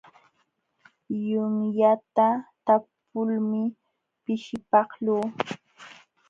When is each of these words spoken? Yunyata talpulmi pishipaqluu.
Yunyata 1.29 2.27
talpulmi 2.65 3.61
pishipaqluu. 4.23 5.25